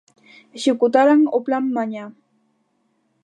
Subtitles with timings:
[0.57, 2.05] Executaran o plan mañá.